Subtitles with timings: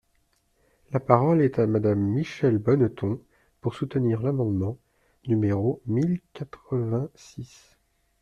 [0.93, 3.21] La parole est à Madame Michèle Bonneton,
[3.59, 4.79] pour soutenir l’amendement
[5.27, 7.77] numéro mille quatre-vingt-six.